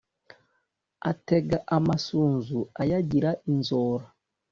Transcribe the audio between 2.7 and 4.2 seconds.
ayagira inzora